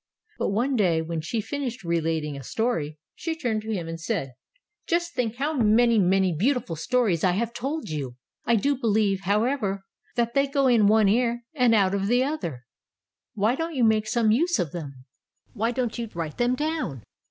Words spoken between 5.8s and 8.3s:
many beautiful stories I have told you.